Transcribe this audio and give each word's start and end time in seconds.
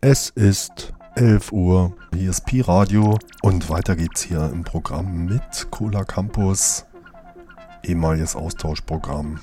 Es 0.00 0.30
ist 0.30 0.94
11 1.16 1.52
Uhr, 1.52 1.92
hier 2.14 2.30
ist 2.30 2.46
Pi 2.46 2.62
Radio 2.62 3.18
und 3.42 3.68
weiter 3.68 3.96
geht's 3.96 4.22
hier 4.22 4.50
im 4.50 4.62
Programm 4.64 5.26
mit 5.26 5.70
Cola 5.70 6.04
Campus, 6.04 6.86
ehemaliges 7.82 8.34
Austauschprogramm. 8.34 9.40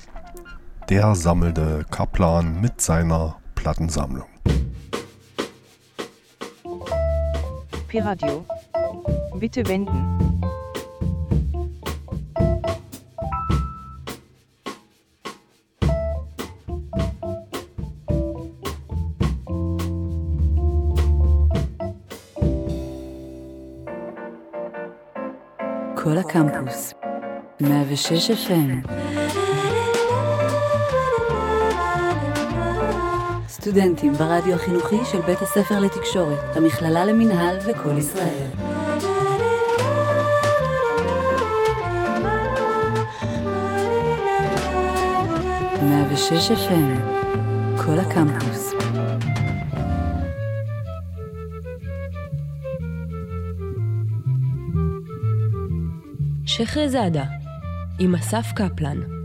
Der 0.88 1.14
sammelte 1.14 1.84
Kaplan 1.90 2.60
mit 2.60 2.80
seiner 2.80 3.36
Plattensammlung. 3.54 4.35
Pi 7.87 7.99
Radio. 7.99 8.45
Bitte 9.39 9.63
wenden. 9.67 10.21
כל 26.03 26.17
הקמפוס, 26.17 26.93
106 27.61 28.31
FM. 28.31 29.14
סטודנטים 33.66 34.12
ברדיו 34.12 34.54
החינוכי 34.54 34.96
של 35.12 35.20
בית 35.20 35.42
הספר 35.42 35.78
לתקשורת, 35.80 36.56
המכללה 36.56 37.04
למינהל 37.04 37.56
וכל 37.66 37.98
ישראל. 37.98 38.48
מאה 45.82 46.12
ושש 46.12 46.50
FM, 46.50 47.00
כל 47.84 47.98
הקמפוס. 47.98 48.72
שחרזאדה, 56.46 57.24
עם 57.98 58.14
אסף 58.14 58.52
קפלן. 58.54 59.15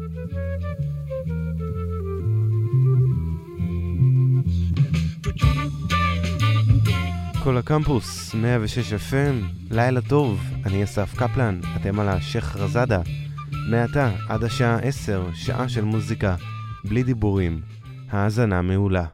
כל 7.52 7.58
הקמפוס, 7.58 8.36
106 8.36 8.94
FM, 8.94 9.72
לילה 9.72 10.02
טוב, 10.02 10.44
אני 10.66 10.84
אסף 10.84 11.16
קפלן, 11.18 11.60
אתם 11.76 12.00
על 12.00 12.10
השייח 12.10 12.56
רזאדה. 12.56 13.02
מעתה 13.70 14.12
עד 14.30 14.44
השעה 14.44 14.80
10, 14.80 15.30
שעה 15.34 15.70
של 15.70 15.84
מוזיקה, 15.84 16.36
בלי 16.86 17.04
דיבורים. 17.04 17.62
האזנה 18.12 18.62
מעולה. 18.62 19.06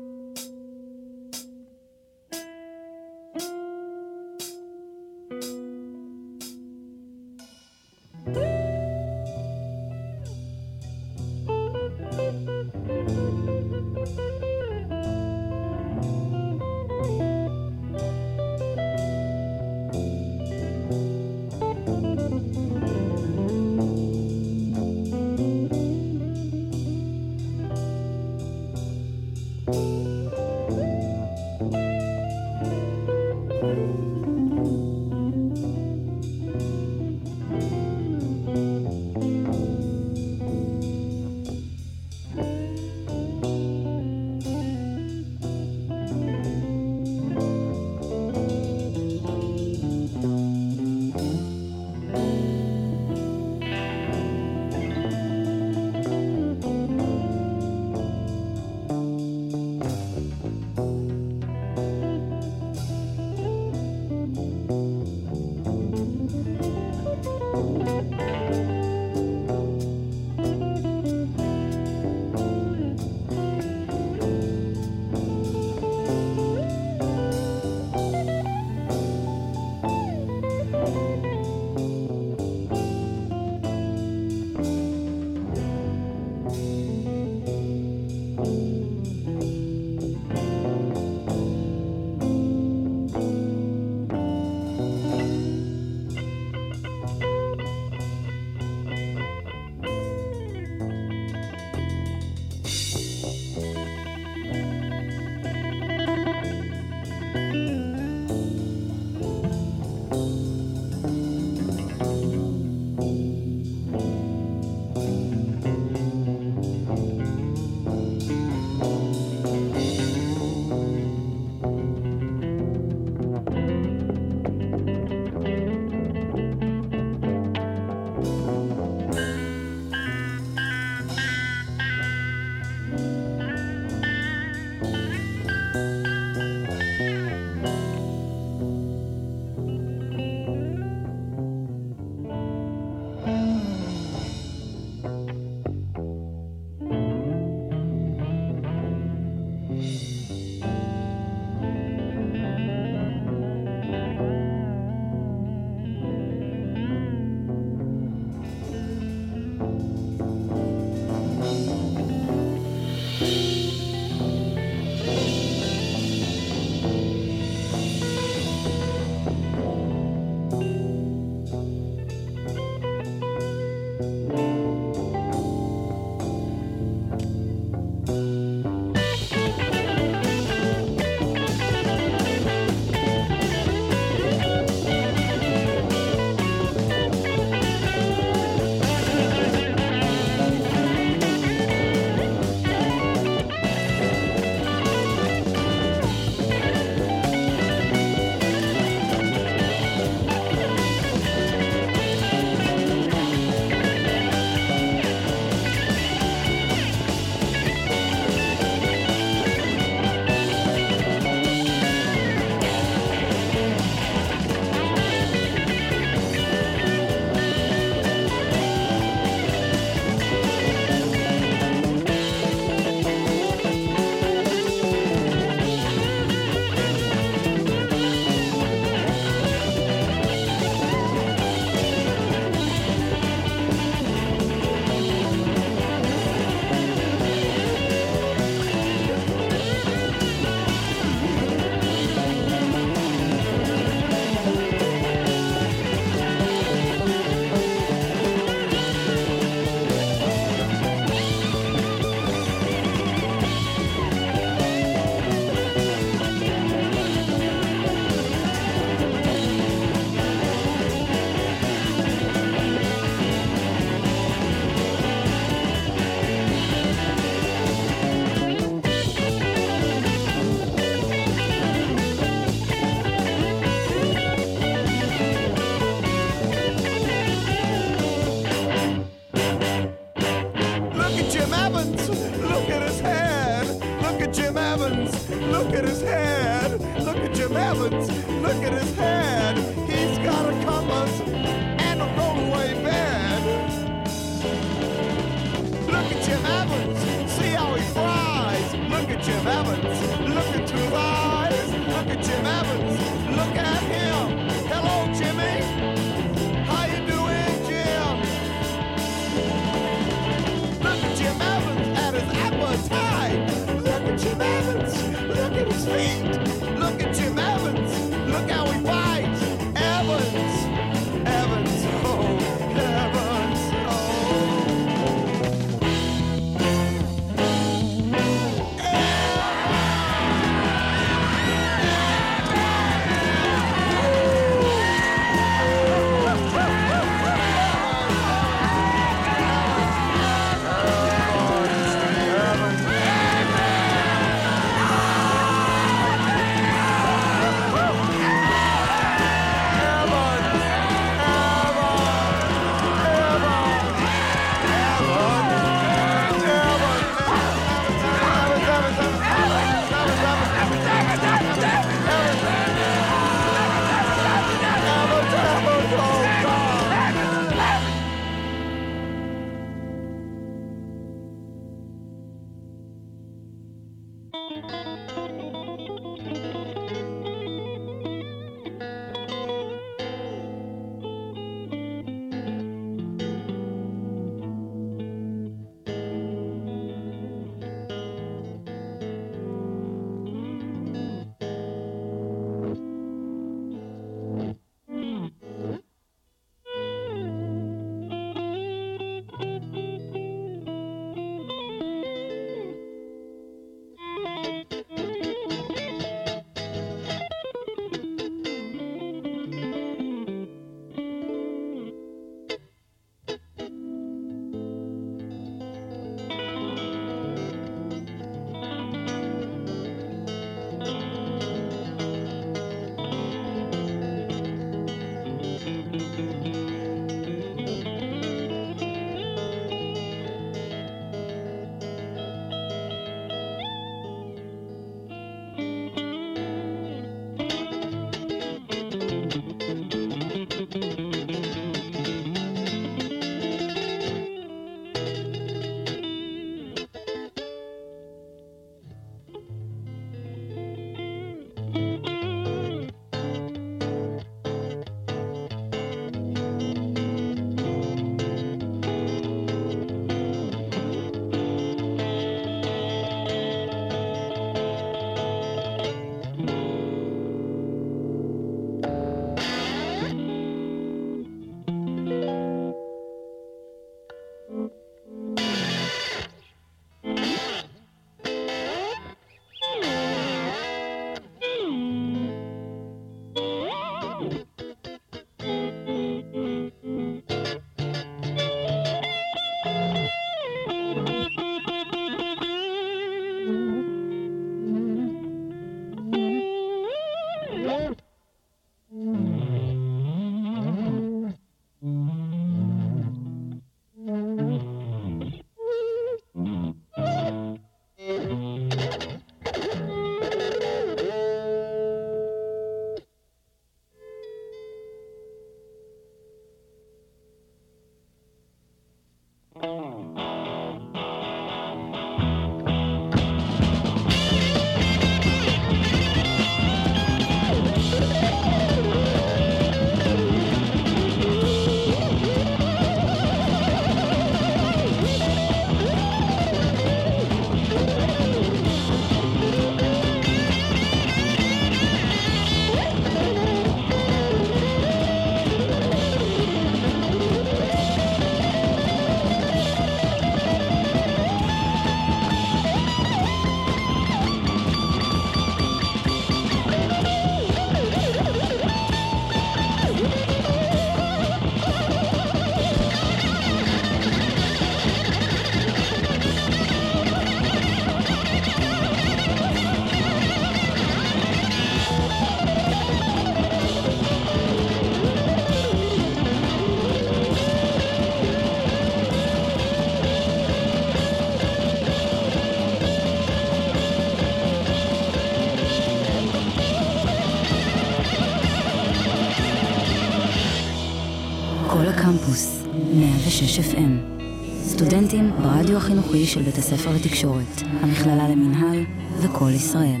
החינוכי 595.82 596.26
של 596.26 596.42
בית 596.42 596.58
הספר 596.58 596.90
לתקשורת, 596.92 597.62
המכללה 597.80 598.28
למינהל 598.28 598.84
וכל 599.18 599.50
ישראל. 599.54 600.00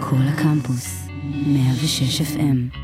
כל 0.00 0.16
הקמפוס, 0.28 1.08
106 1.46 2.20
FM. 2.20 2.75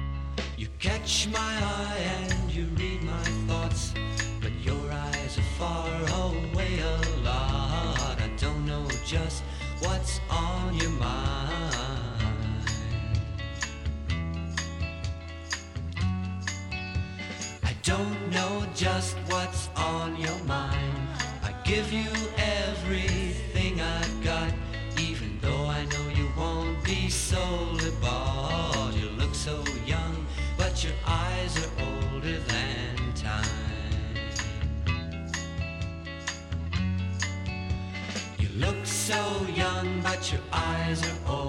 so 39.13 39.47
young, 39.55 40.01
but 40.01 40.33
your 40.33 40.41
eyes 40.53 41.03
are 41.03 41.33
old. 41.33 41.42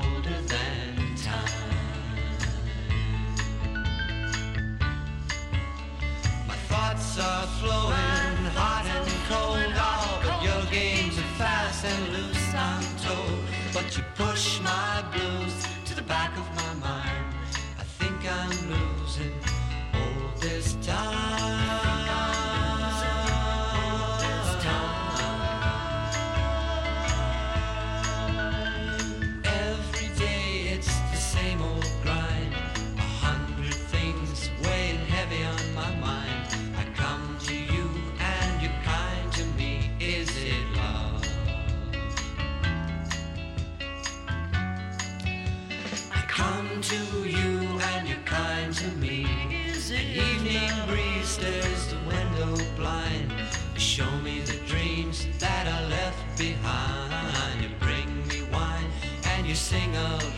sing 59.63 59.95
of 59.95 60.32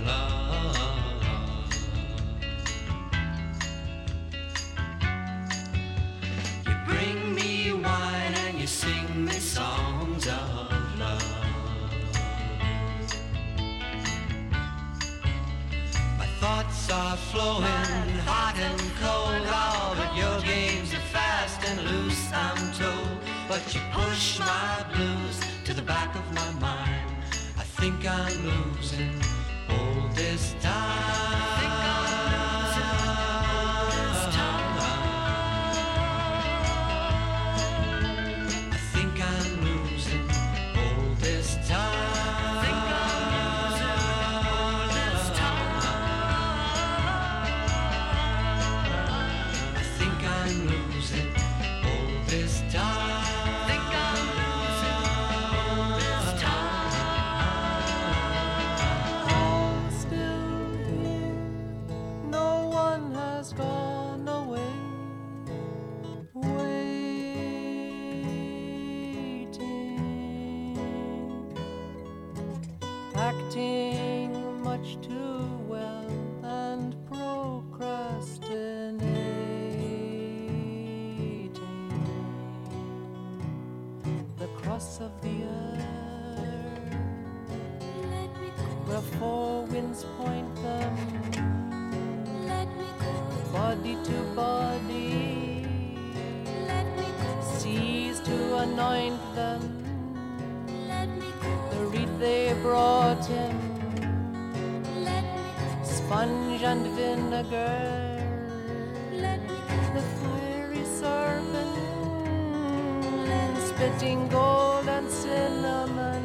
melting 113.96 114.28
gold 114.28 114.88
and 114.90 115.10
cinnamon. 115.10 116.24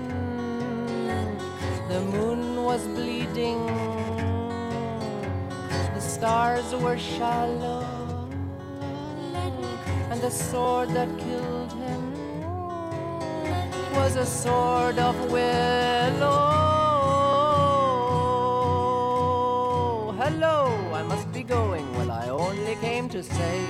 The 1.89 2.01
moon 2.01 2.65
was 2.65 2.87
bleeding, 2.89 3.65
the 5.95 6.01
stars 6.01 6.75
were 6.75 6.99
shallow, 6.99 8.29
and 10.11 10.21
the 10.21 10.31
sword 10.31 10.89
that 10.91 11.09
killed 11.19 11.73
him 11.73 12.13
was 13.95 14.17
a 14.17 14.27
sword 14.27 14.99
of 14.99 15.15
willow. 15.31 16.51
Hello, 20.19 20.67
I 20.93 21.03
must 21.03 21.33
be 21.33 21.45
going. 21.45 21.87
Well, 21.97 22.11
I 22.11 22.29
only 22.31 22.75
came 22.77 23.09
to 23.11 23.23
say. 23.23 23.70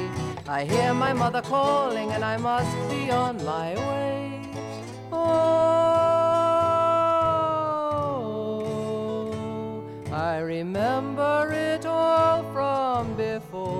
I 0.50 0.64
hear 0.64 0.92
my 0.92 1.12
mother 1.12 1.42
calling 1.42 2.10
and 2.10 2.24
I 2.24 2.36
must 2.36 2.76
be 2.90 3.08
on 3.08 3.36
my 3.44 3.76
way. 3.76 4.42
Oh, 5.12 5.30
I 10.10 10.38
remember 10.38 11.52
it 11.52 11.86
all 11.86 12.42
from 12.52 13.14
before. 13.14 13.70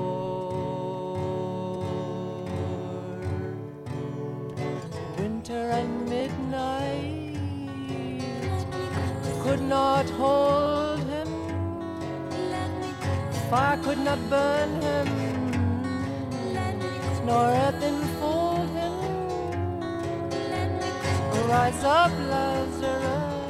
Winter 5.19 5.71
and 5.75 6.09
midnight 6.09 7.37
could 9.43 9.61
not 9.61 10.09
hold 10.11 11.01
him. 11.01 11.29
Fire 13.51 13.77
could 13.79 13.99
not 13.99 14.21
burn 14.31 14.81
him 14.81 15.20
nor 17.31 17.47
earth 17.65 17.83
enfold 17.91 18.69
him. 18.79 18.95
Rise 21.51 21.85
up, 21.85 22.13
Lazarus, 22.33 23.41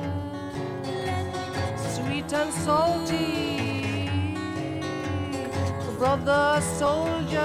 sweet 1.94 2.30
and 2.40 2.52
salty, 2.66 4.10
brother 5.98 6.60
soldiers. 6.80 7.40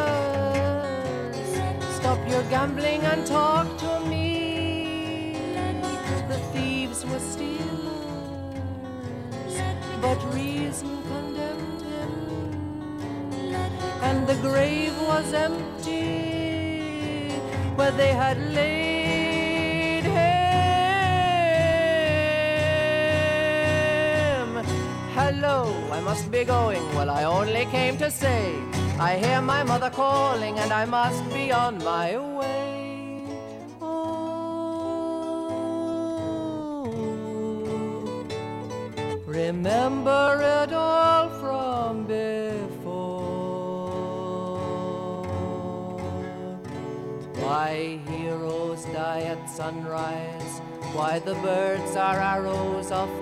Stop 1.97 2.19
your 2.33 2.43
gambling 2.53 3.01
and 3.11 3.25
talk 3.25 3.67
to 3.83 3.91
me. 4.11 4.29
The 6.31 6.39
thieves 6.51 6.99
were 7.05 7.23
stealers, 7.31 7.65
but 10.01 10.19
reason 10.33 11.34
and 14.16 14.28
the 14.28 14.36
grave 14.36 14.95
was 15.01 15.34
empty 15.34 16.05
where 17.78 17.91
they 17.91 18.13
had 18.24 18.38
laid 18.59 20.03
him. 20.03 20.16
Hello, 25.20 25.57
I 25.91 25.99
must 25.99 26.32
be 26.32 26.45
going. 26.45 26.86
Well, 26.95 27.09
I 27.09 27.24
only 27.26 27.66
came 27.66 27.97
to 27.97 28.09
say 28.09 28.55
I 28.97 29.18
hear 29.18 29.41
my 29.41 29.63
mother 29.63 29.89
calling, 29.89 30.59
and 30.59 30.72
I 30.72 30.86
must 30.86 31.24
be 31.34 31.51
on 31.51 31.84
my 31.84 32.18
way. 32.18 32.24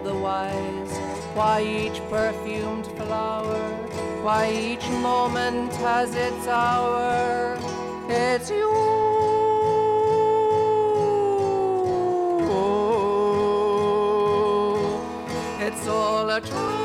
the 0.03 0.13
wise. 0.13 0.93
Why 1.33 1.61
each 1.63 1.99
perfumed 2.09 2.87
flower, 2.97 3.63
why 4.23 4.51
each 4.51 4.87
moment 4.89 5.73
has 5.73 6.13
its 6.15 6.47
hour. 6.47 7.57
It's 8.07 8.49
you. 8.49 8.71
It's 15.65 15.87
all 15.87 16.29
a 16.29 16.41
dream. 16.41 16.82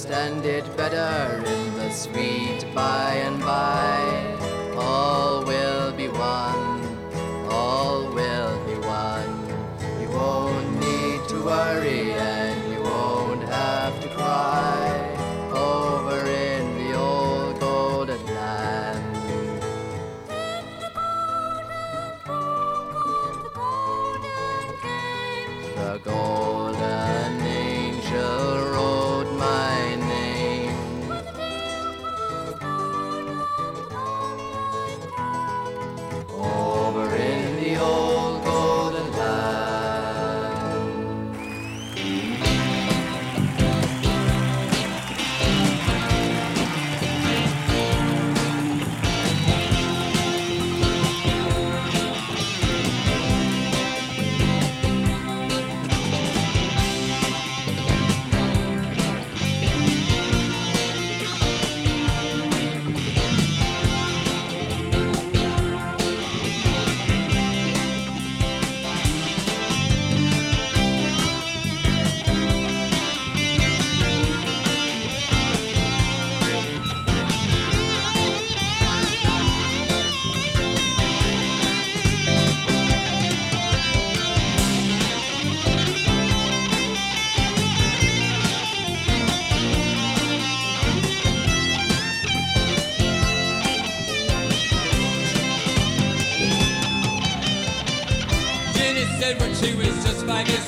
understand 0.00 0.46
it 0.46 0.64
better 0.78 1.44
in 1.44 1.74
the 1.74 1.90
sweet 1.90 2.64
by 2.74 3.12
and 3.16 3.38
by. 3.40 4.19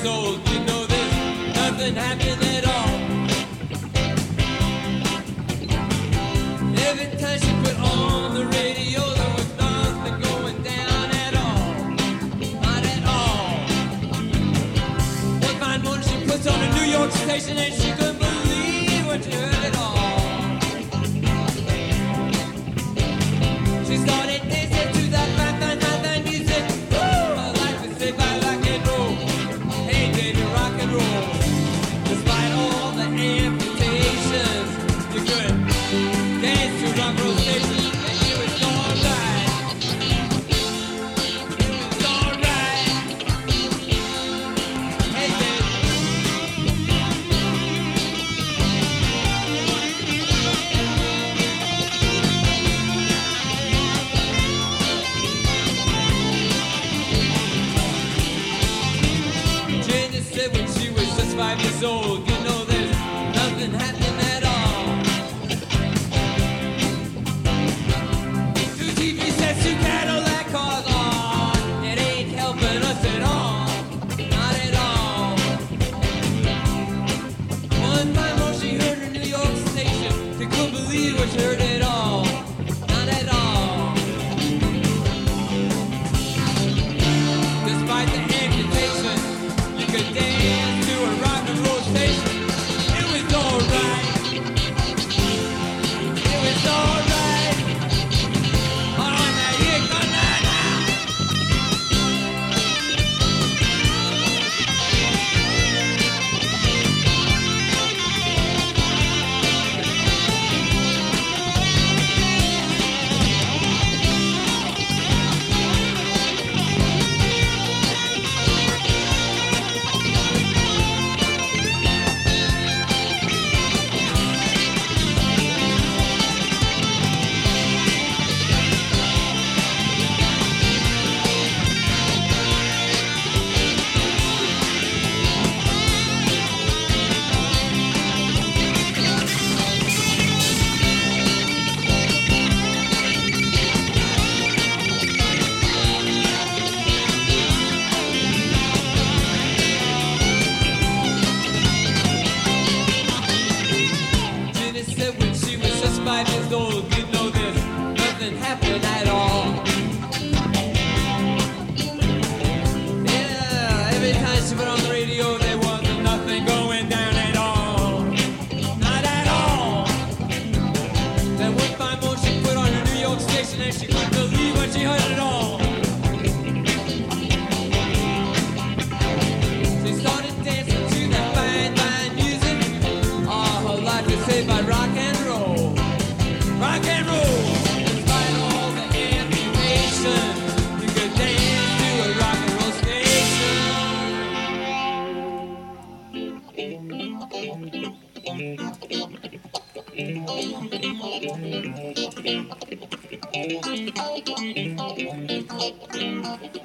You 0.05 0.59
know 0.65 0.85
this, 0.85 1.55
nothing 1.55 1.95
happened 1.95 2.42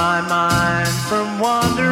my 0.00 0.22
mind 0.22 0.88
from 1.10 1.38
wandering. 1.38 1.89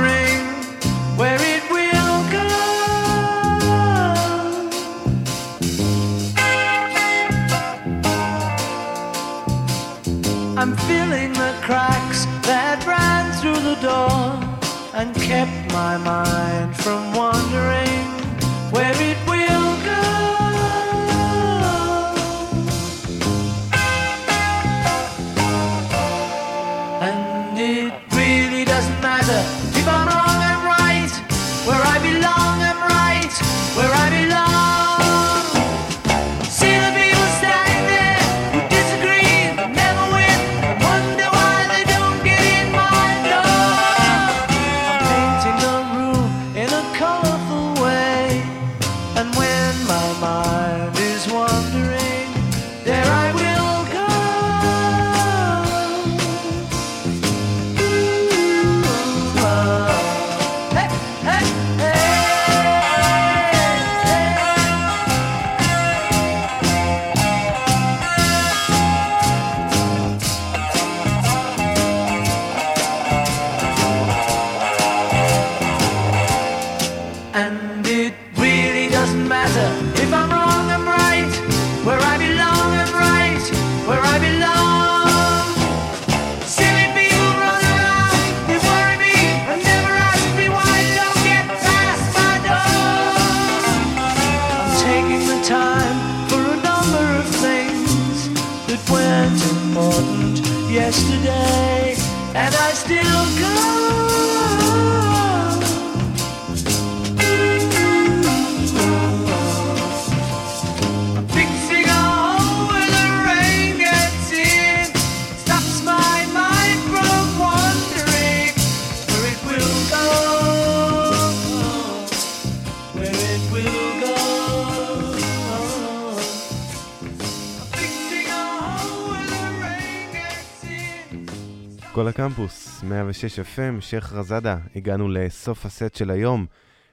106 133.18 133.38
FM, 133.38 133.80
שייח' 133.80 134.12
רזאדה, 134.12 134.56
הגענו 134.76 135.08
לסוף 135.08 135.66
הסט 135.66 135.94
של 135.94 136.10
היום. 136.10 136.46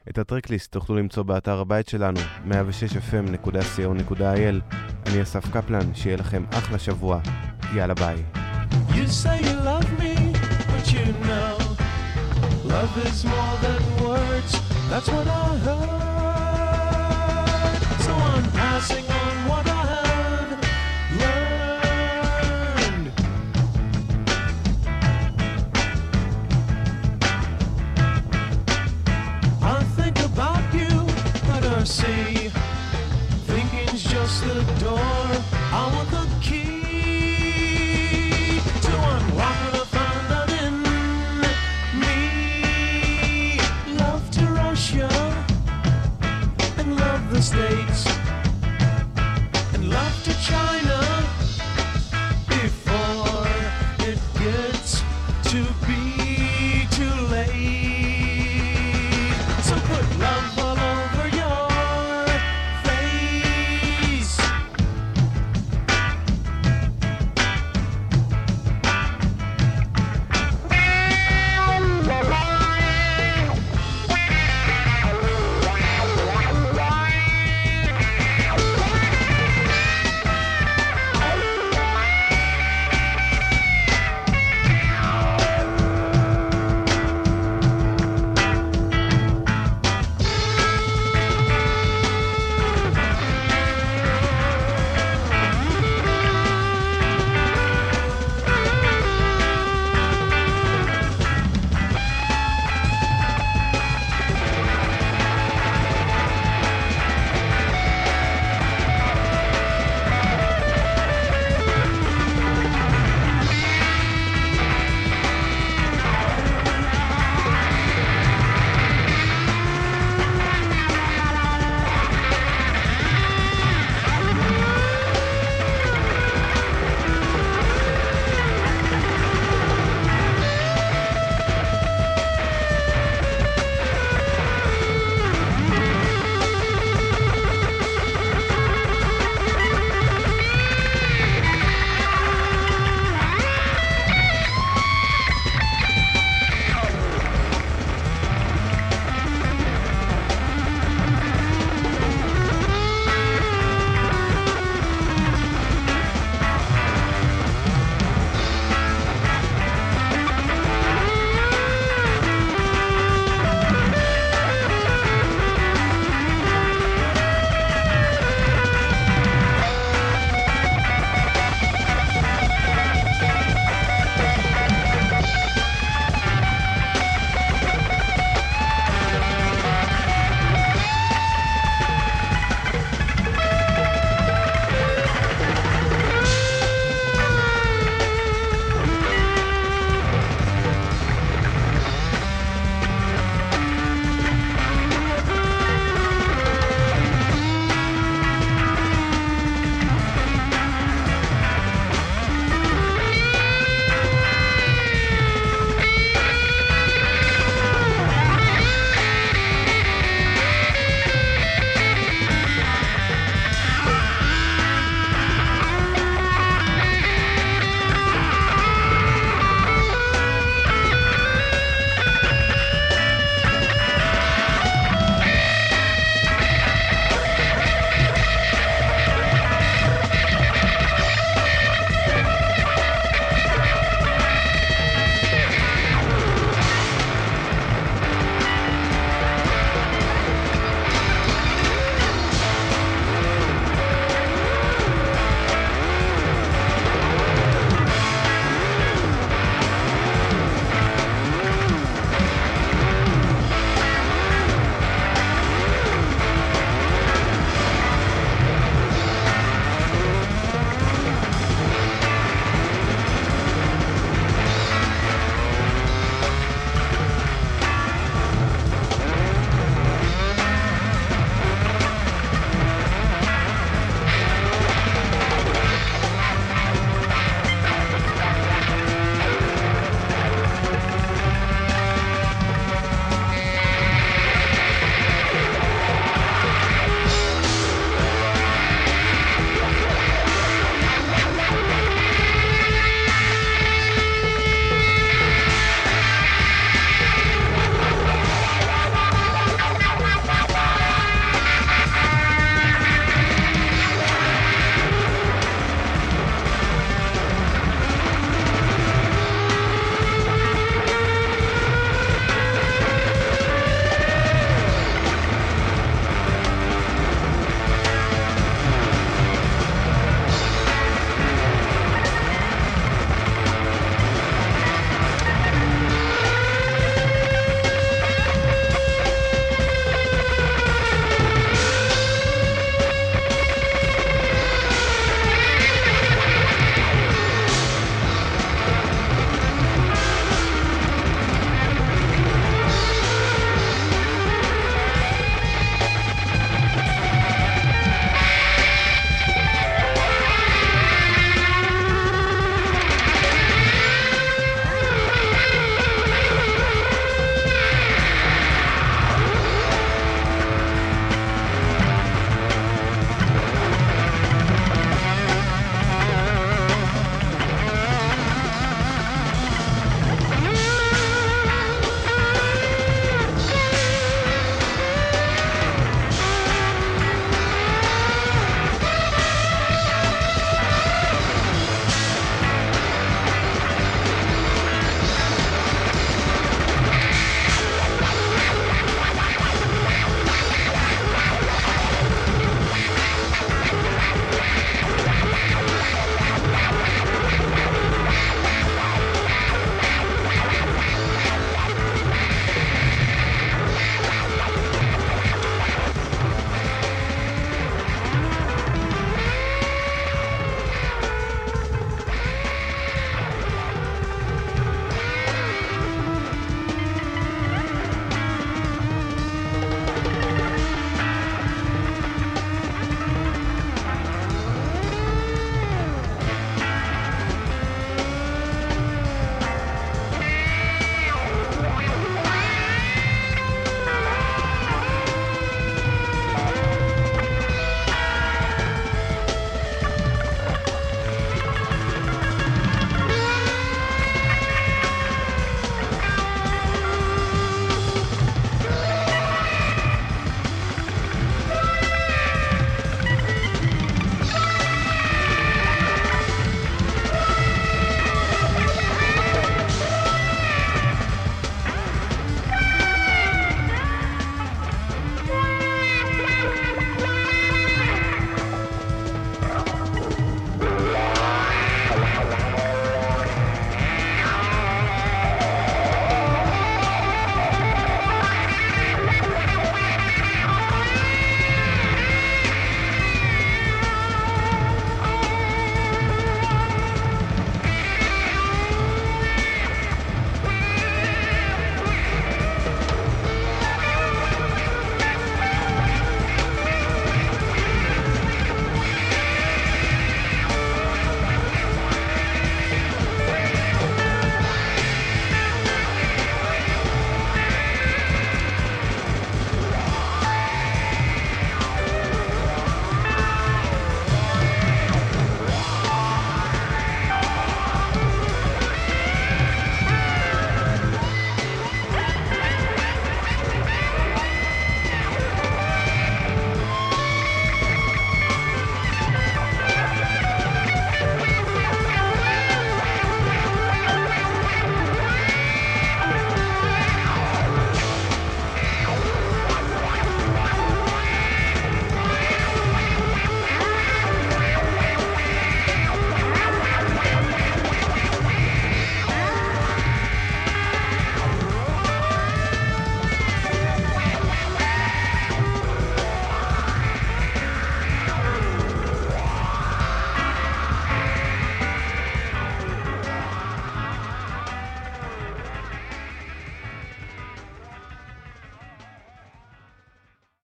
את 0.10 0.18
הטרקליסט 0.18 0.72
תוכלו 0.72 0.96
למצוא 0.96 1.24
באתר 1.24 1.60
הבית 1.60 1.88
שלנו, 1.88 2.20
106fm.co.il. 2.50 4.76
אני 5.06 5.22
אסף 5.22 5.52
קפלן, 5.54 5.96
שיהיה 5.96 6.18
לכם 6.18 6.44
אחלה 6.52 6.80
שבוע. 6.80 7.20
יאללה 7.76 7.94
ביי. 7.94 8.24
You 8.90 9.08
say 9.24 9.40
you 9.42 9.56
love 9.70 9.90
me, 10.00 10.16
but 10.72 10.86
you 10.94 11.06
know 11.28 11.56
Love 12.76 12.94
is 13.08 13.20
more 13.26 13.56
than 13.66 13.82
words, 14.06 14.52
that's 14.90 15.10
what 15.14 15.28
I 15.28 15.30
heard 15.66 15.90
So 18.06 18.12
I'm 18.32 18.46
passing 18.60 19.08
on 19.20 19.25